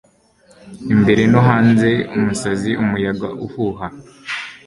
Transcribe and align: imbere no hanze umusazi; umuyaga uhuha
imbere 0.93 1.21
no 1.31 1.41
hanze 1.47 1.89
umusazi; 2.17 2.71
umuyaga 2.83 3.27
uhuha 3.45 3.87